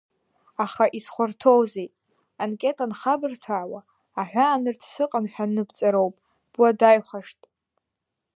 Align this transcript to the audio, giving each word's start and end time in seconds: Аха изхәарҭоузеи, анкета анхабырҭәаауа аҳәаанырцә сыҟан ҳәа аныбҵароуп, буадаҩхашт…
Аха 0.63 0.85
изхәарҭоузеи, 0.97 1.87
анкета 2.41 2.83
анхабырҭәаауа 2.85 3.79
аҳәаанырцә 4.21 4.87
сыҟан 4.93 5.25
ҳәа 5.33 5.45
аныбҵароуп, 5.49 6.15
буадаҩхашт… 6.53 7.39